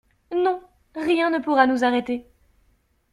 [0.35, 0.63] Non,
[0.95, 2.25] rien ne pourra nous arrêter.